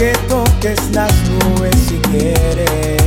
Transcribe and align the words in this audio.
que 0.00 0.12
toques 0.30 0.78
las 0.92 1.12
nubes 1.28 1.76
si 1.76 1.98
quieres. 2.08 2.99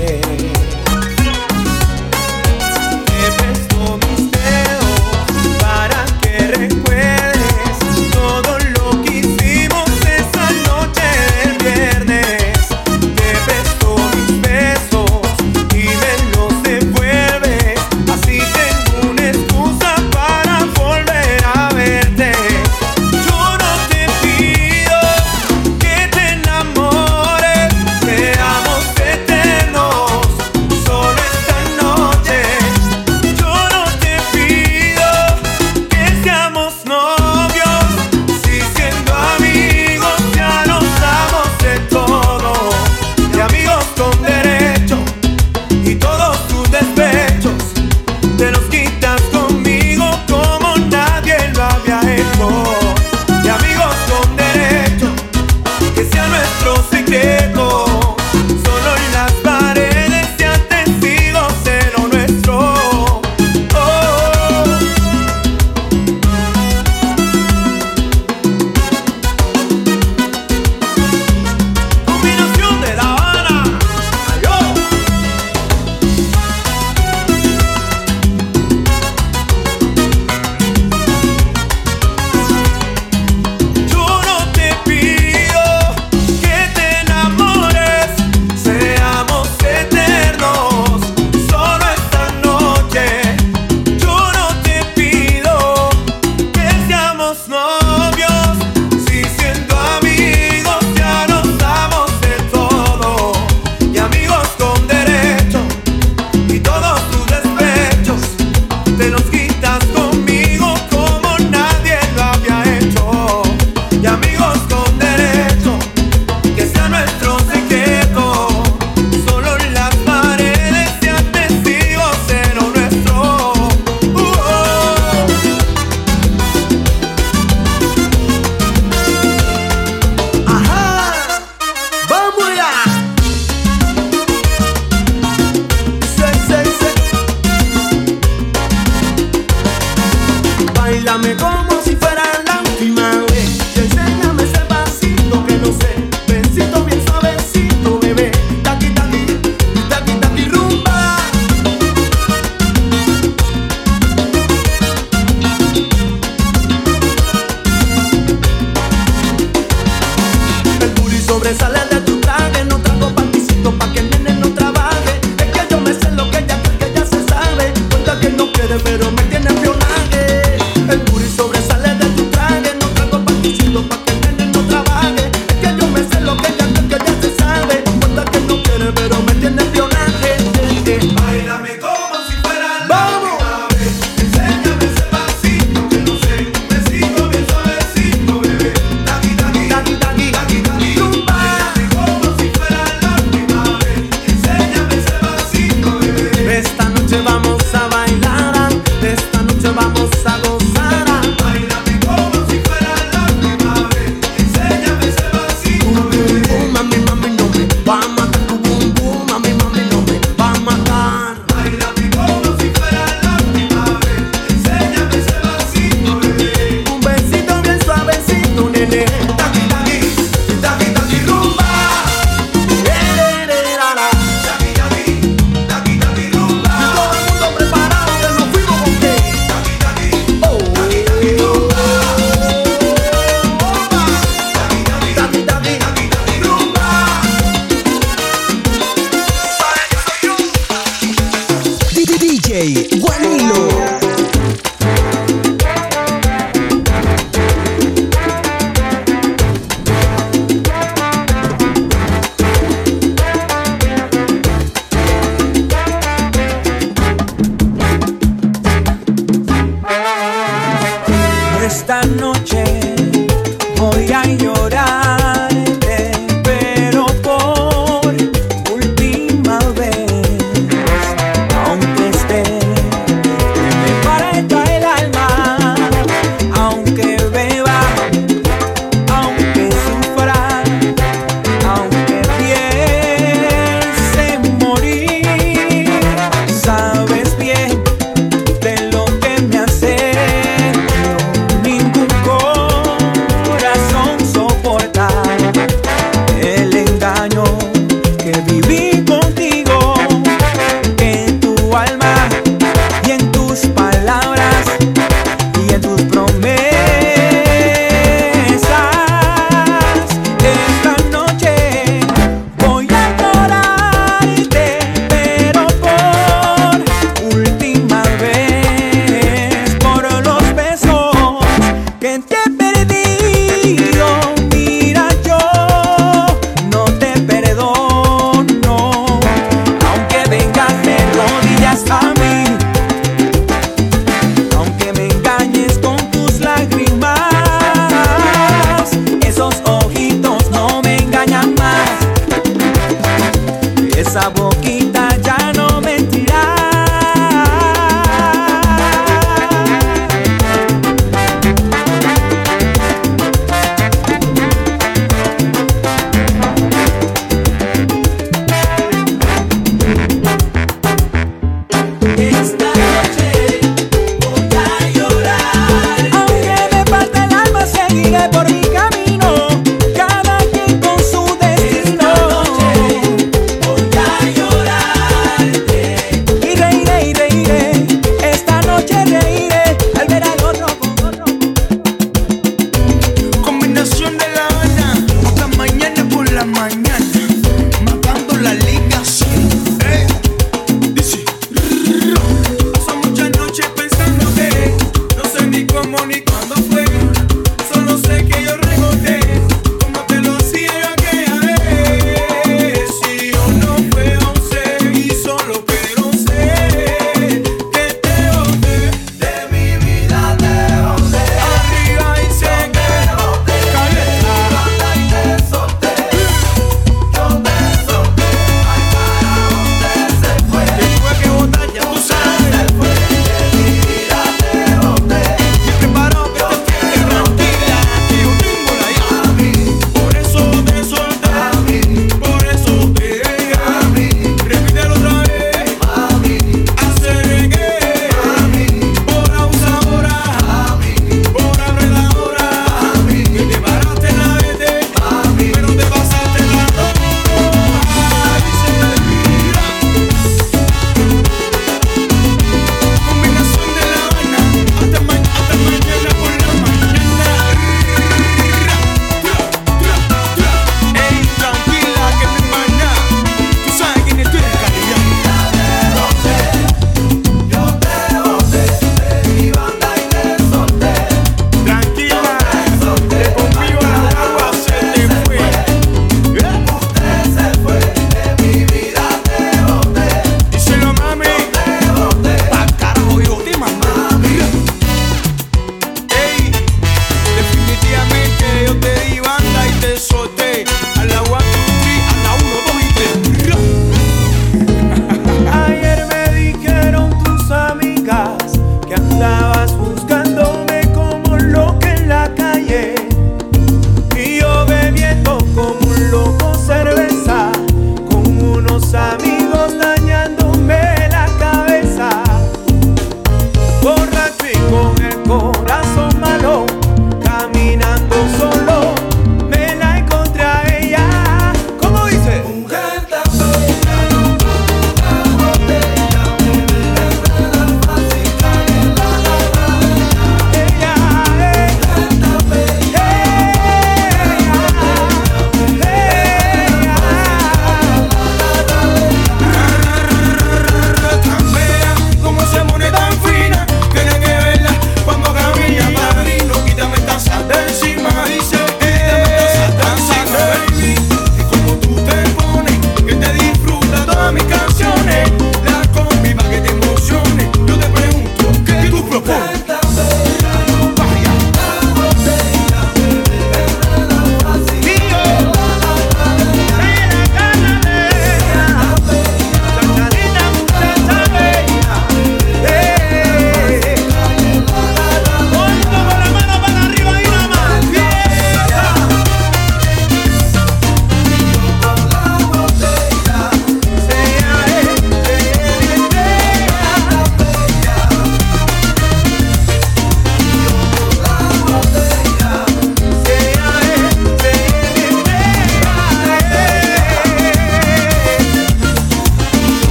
Guanilo. 242.92 244.03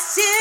see 0.00 0.39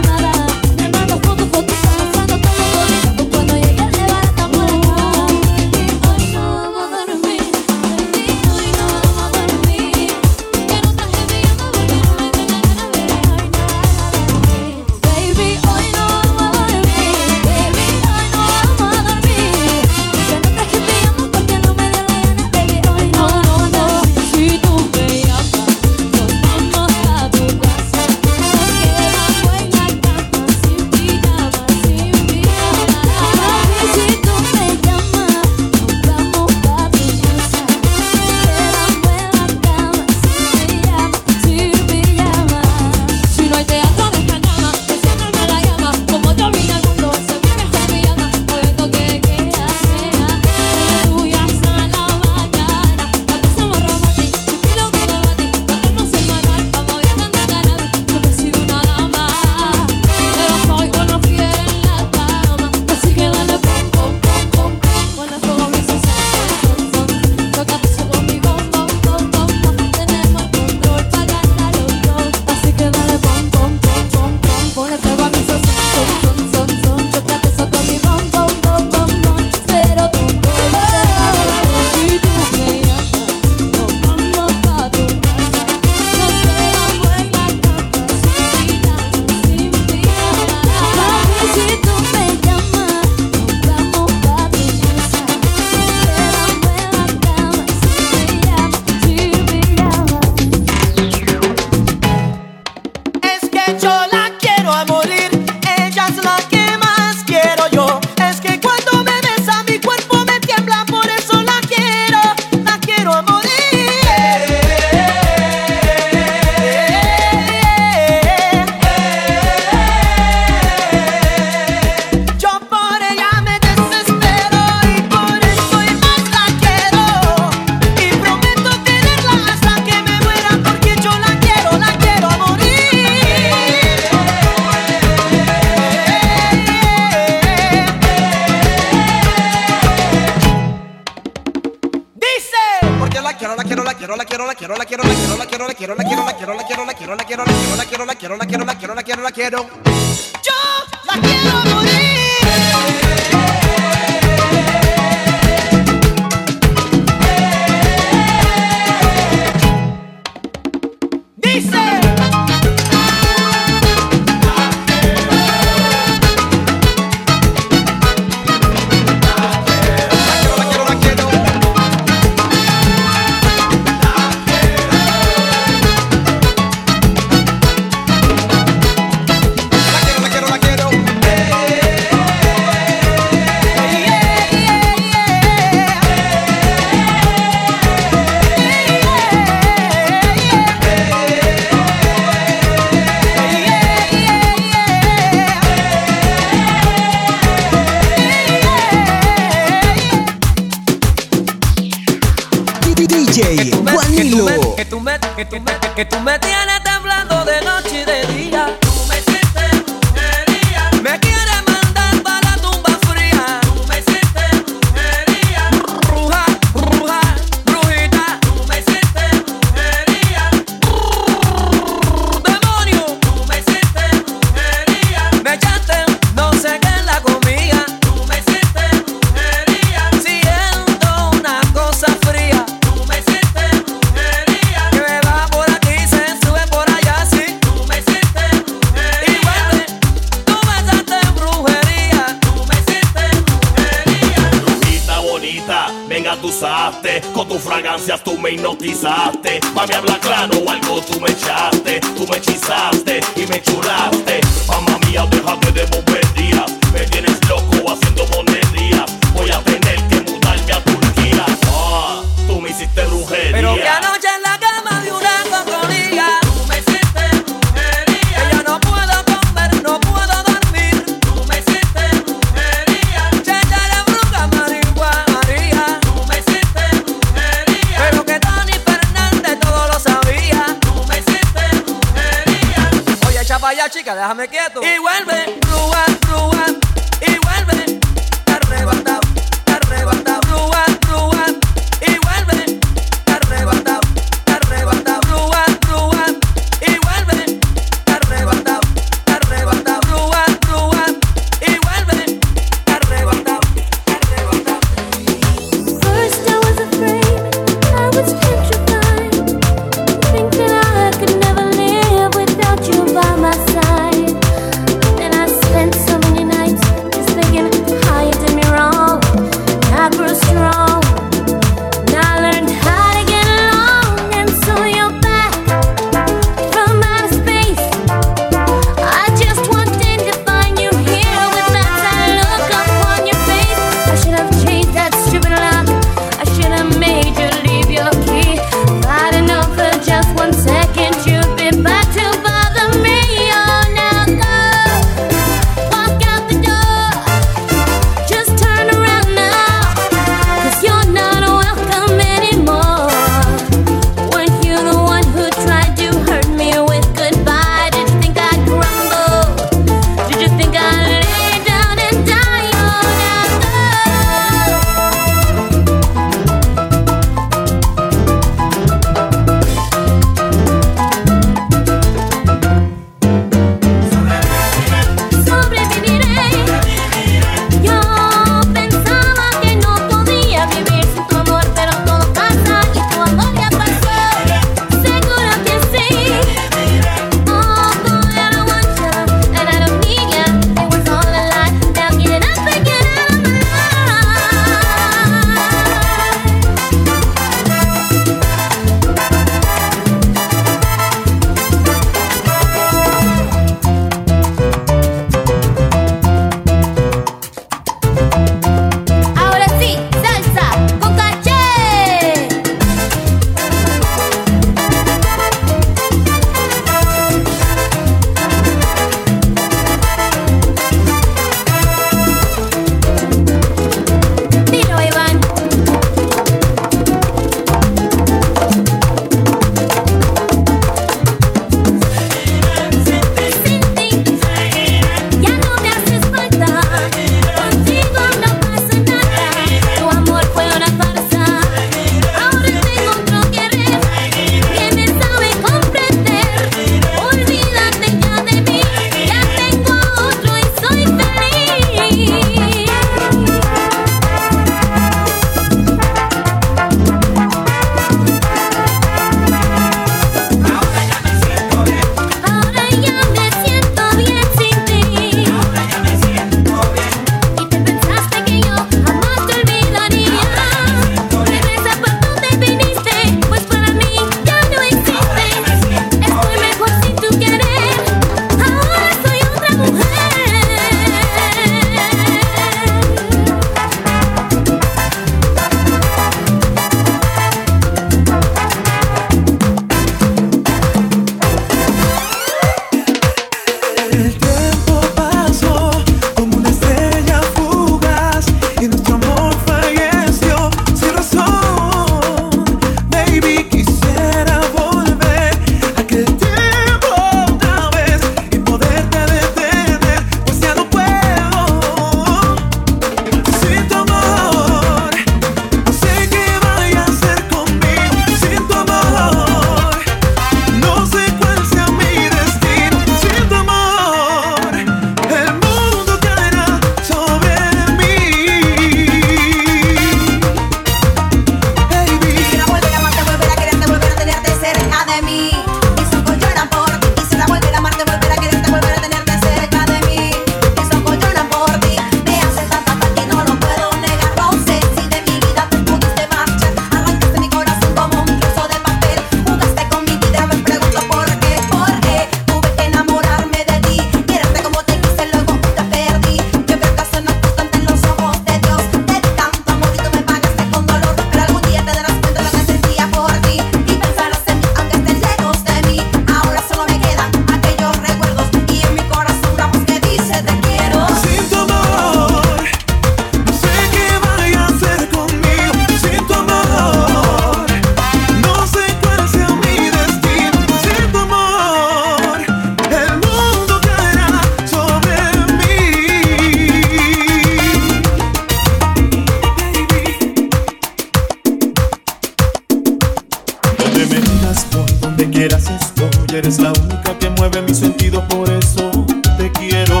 eres 596.34 596.58
la 596.58 596.72
única 596.72 597.16
que 597.18 597.30
mueve 597.30 597.62
mi 597.62 597.74
sentido, 597.74 598.26
por 598.26 598.50
eso 598.50 598.90
te 599.38 599.52
quiero. 599.52 600.00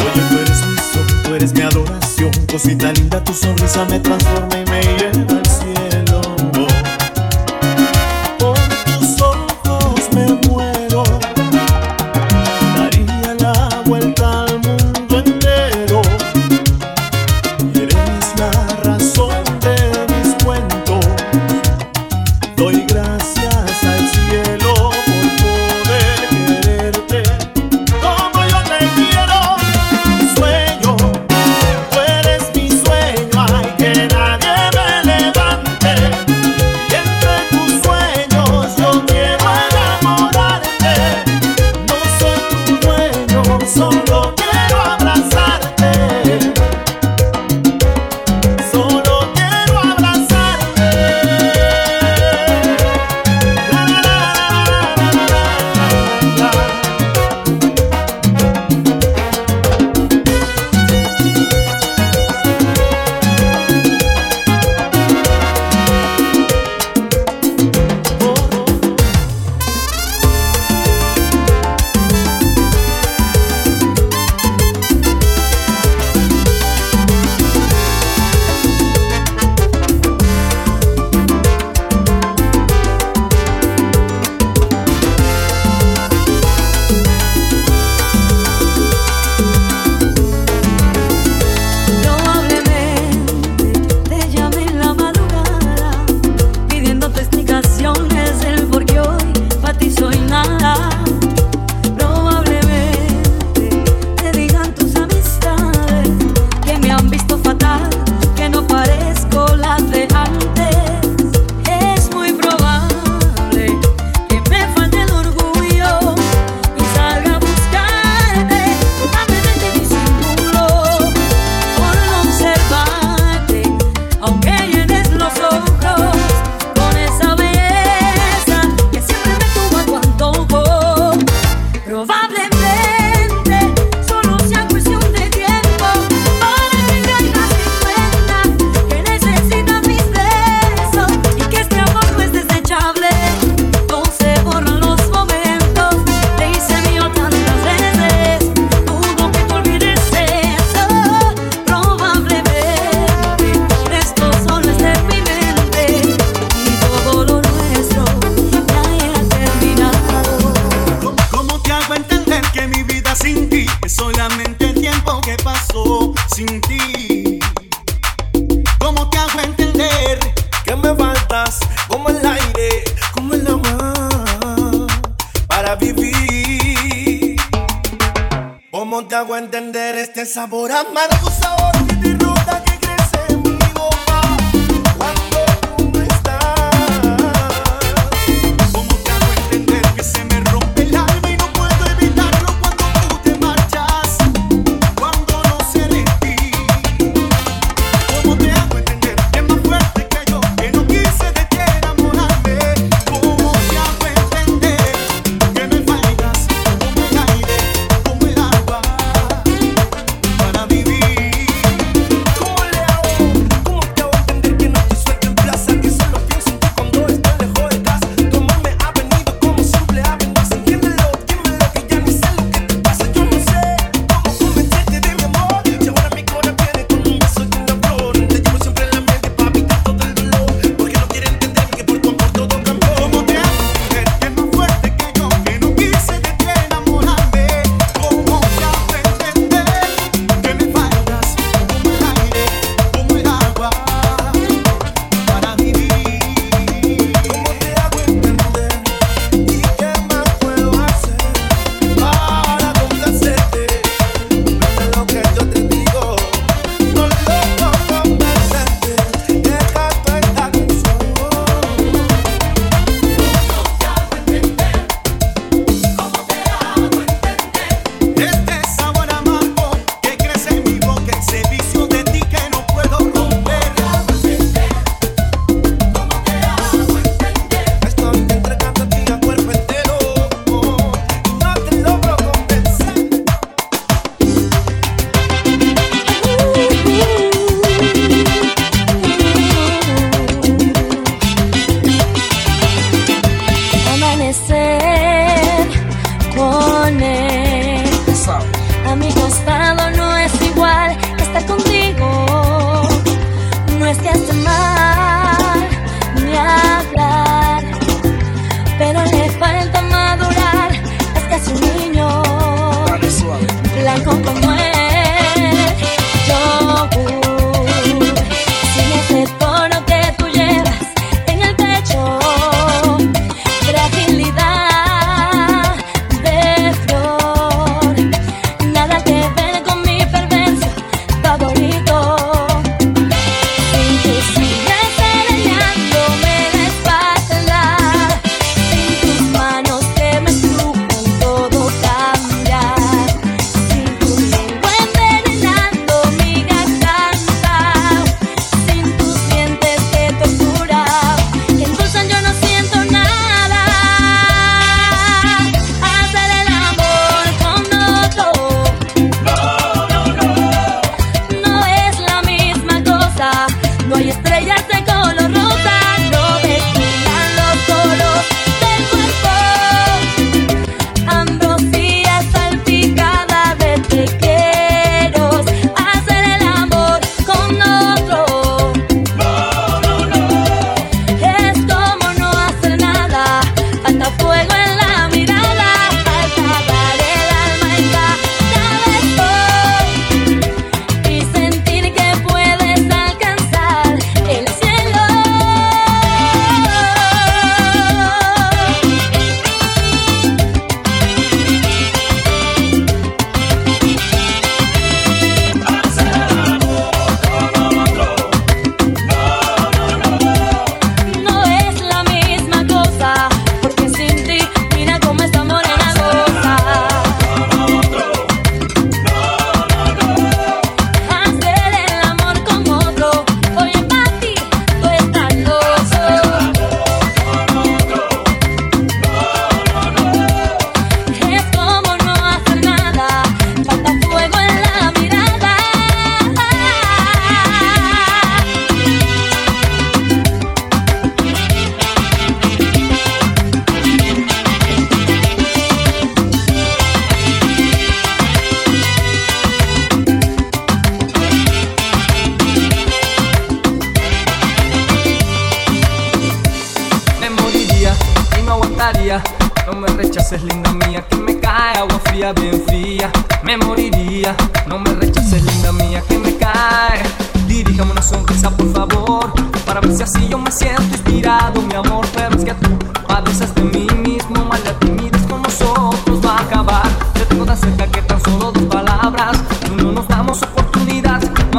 Oye, 0.00 0.22
tú 0.28 0.38
eres 0.38 0.66
mi 0.66 0.76
sol, 0.76 1.06
tú 1.22 1.34
eres 1.34 1.52
mi 1.52 1.60
adoración, 1.62 2.30
cosita 2.50 2.92
linda, 2.92 3.22
tu 3.22 3.32
sonrisa 3.32 3.84
me 3.84 4.00
transforma 4.00 4.57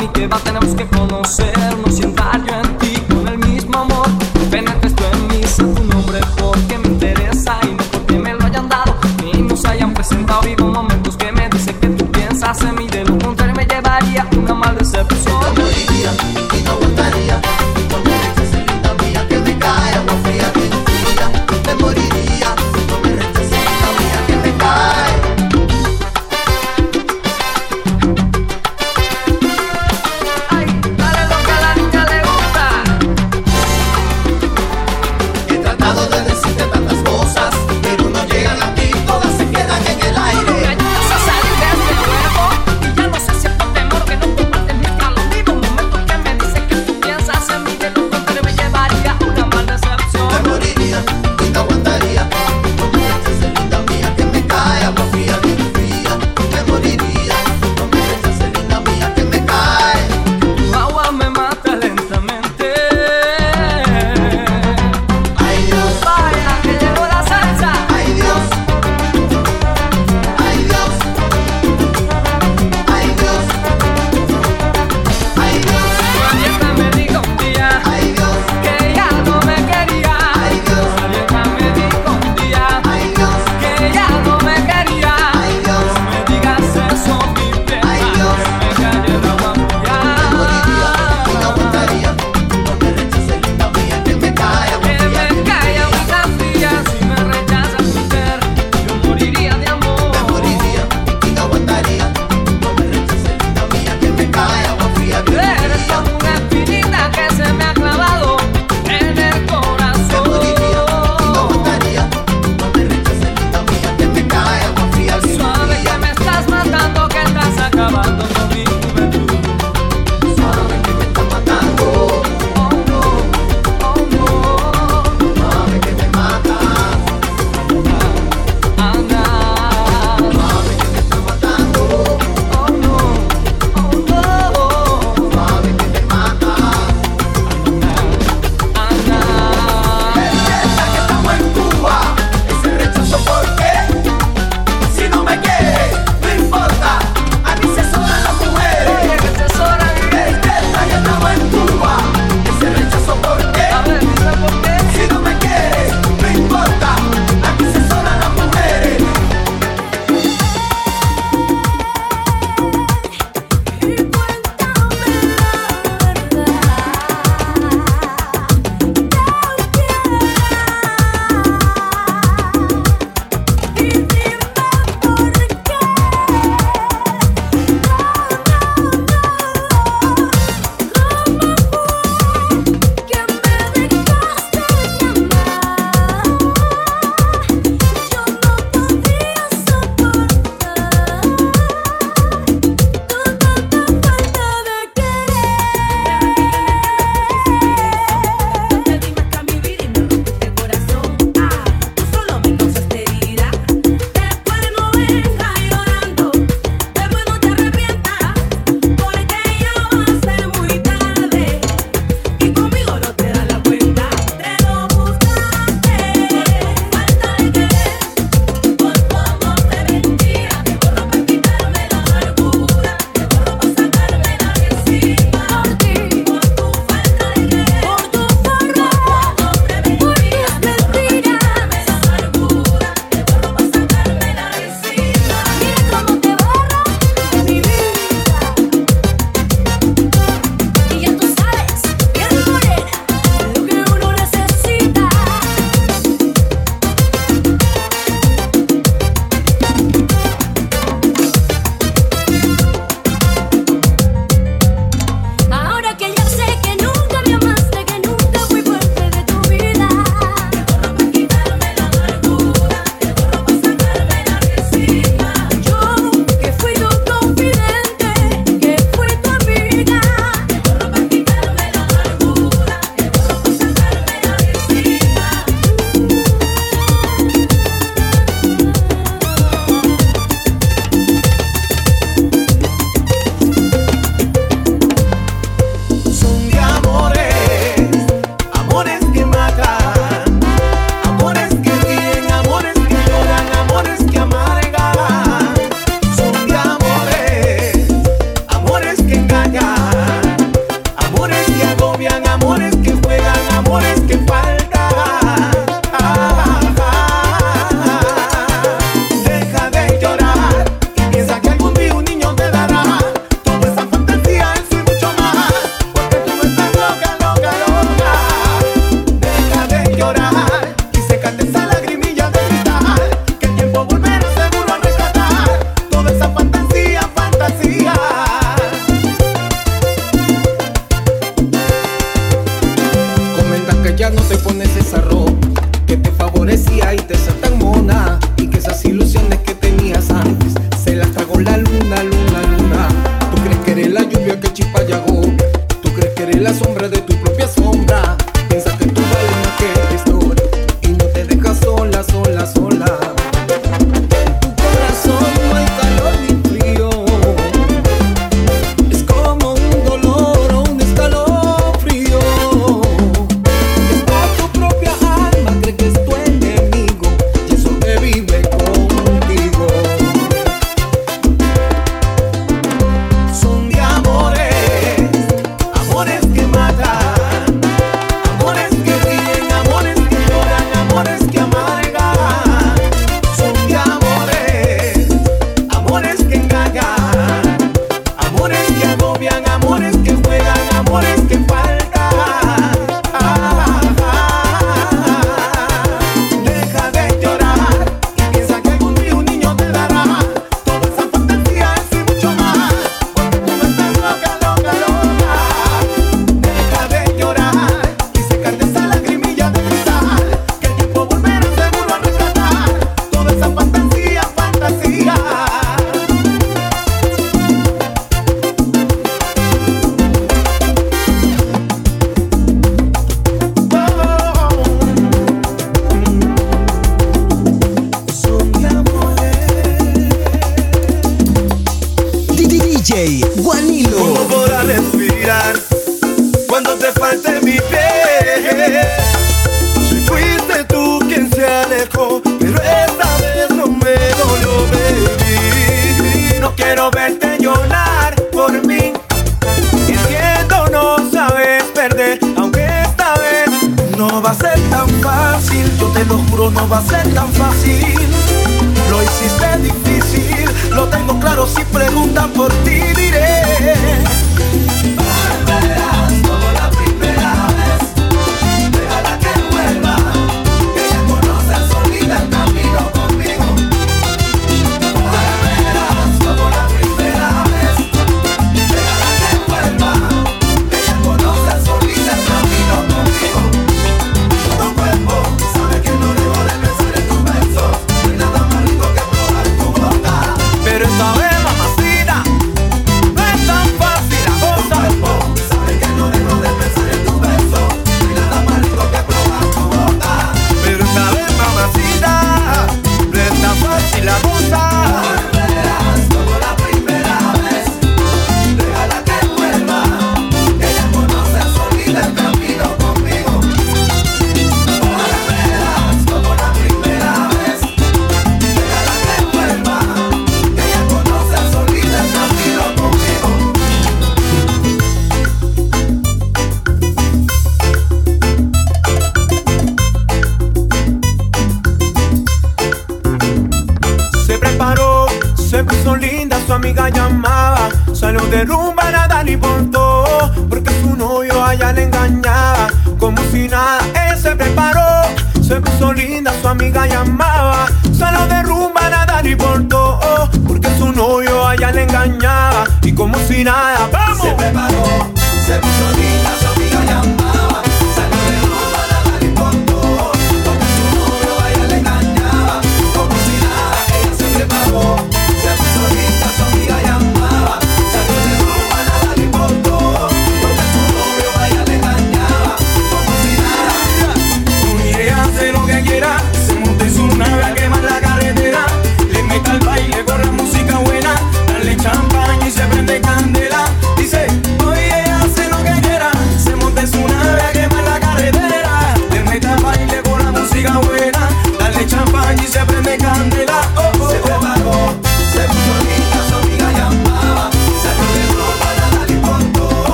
ni 0.00 0.20
mi 0.20 0.26
va 0.26 0.38
tenemos 0.38 0.74
que 0.74 0.86
conocernos 0.86 1.98
y 1.98 2.02
entrar 2.02 2.42
yo 2.46 2.54
en 2.54 2.78
ti 2.78 2.94
con 3.08 3.28
el 3.28 3.38
mismo 3.38 3.78
amor. 3.78 4.08
Ven 4.50 4.64
esto 4.82 5.04
en 5.12 5.28
mí 5.28 5.38
misa 5.38 5.62
tu 5.74 5.84
nombre 5.84 6.20
porque 6.38 6.78
me 6.78 6.88
interesa 6.88 7.58
y 7.62 7.74
no 7.74 7.84
porque 7.92 8.18
me 8.18 8.32
lo 8.34 8.44
hayan 8.44 8.68
dado 8.68 8.94
ni 9.22 9.42
nos 9.42 9.64
hayan 9.66 9.92
presentado. 9.92 10.40
Vivo 10.42 10.68
momentos 10.68 11.16
que 11.16 11.30
me 11.32 11.48
dicen 11.50 11.76
que 11.80 11.88
tú 11.88 12.10
piensas 12.10 12.62
en 12.62 12.74
mí, 12.76 12.86
de 12.88 13.04
lo 13.04 13.18
contrario 13.18 13.54
me 13.54 13.66
llevaría 13.66 14.26
una 14.36 14.54
mal 14.54 14.76
decepción. 14.78 16.49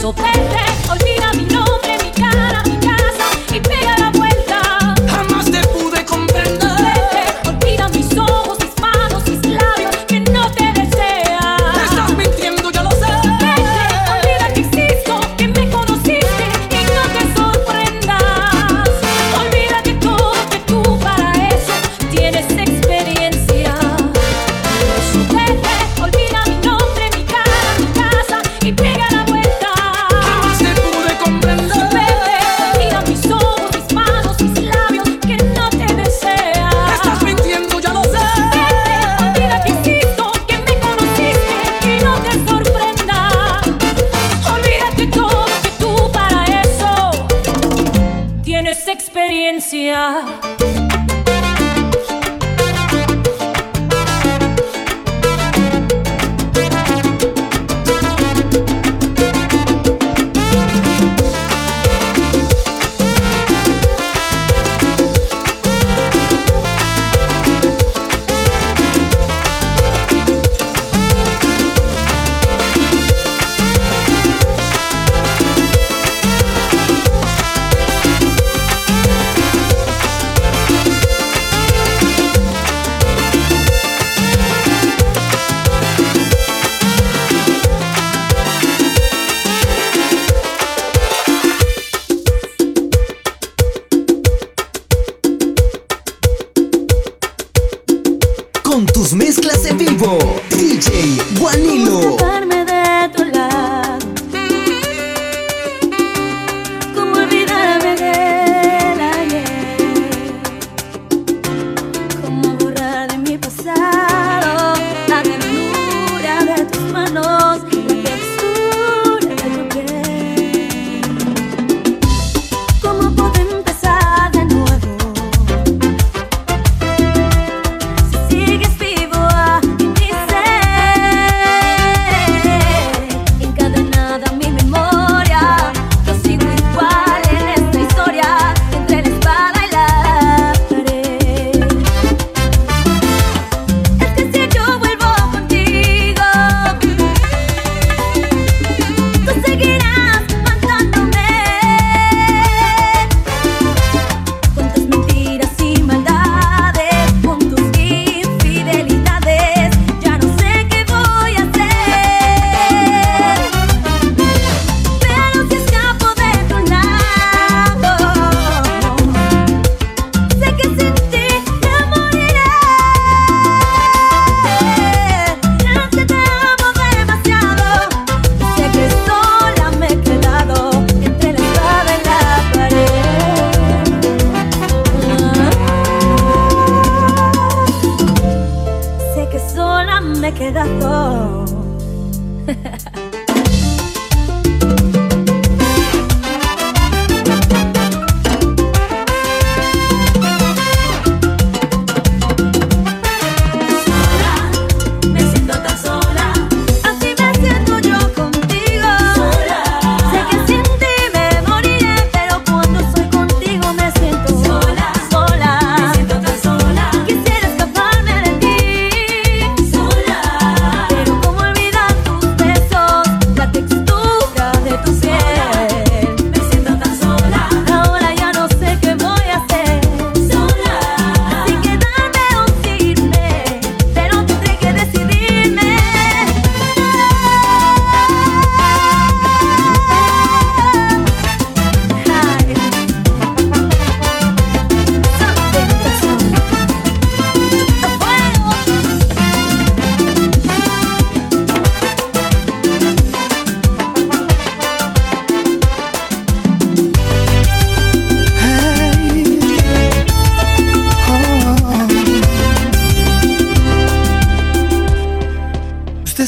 Eso 0.00 0.14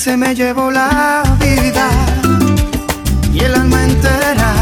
se 0.03 0.17
me 0.17 0.35
llevó 0.35 0.69
la 0.73 1.23
vida 1.39 1.89
y 3.33 3.39
el 3.39 3.55
alma 3.55 3.85
entera. 3.85 4.53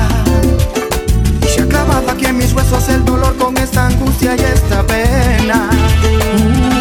Y 1.42 1.46
se 1.46 1.62
acababa 1.62 2.12
aquí 2.12 2.26
en 2.26 2.36
mis 2.36 2.52
huesos 2.52 2.86
el 2.90 3.02
dolor 3.06 3.34
con 3.38 3.56
esta 3.56 3.86
angustia 3.86 4.36
y 4.36 4.40
esta 4.40 4.82
pena. 4.86 5.70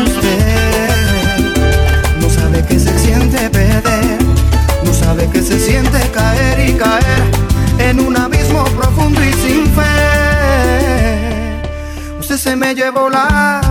Usted 0.07 0.89
no 2.19 2.29
sabe 2.29 2.65
que 2.65 2.77
se 2.77 2.99
siente 2.99 3.49
perder, 3.49 4.17
no 4.83 4.93
sabe 4.93 5.29
que 5.29 5.41
se 5.41 5.57
siente 5.57 5.97
caer 6.13 6.69
y 6.69 6.73
caer 6.73 7.23
en 7.77 8.01
un 8.01 8.17
abismo 8.17 8.65
profundo 8.65 9.23
y 9.23 9.31
sin 9.35 9.67
fe. 9.67 11.61
Usted 12.19 12.35
se 12.35 12.57
me 12.57 12.75
llevó 12.75 13.09
la 13.09 13.61
vida. 13.61 13.68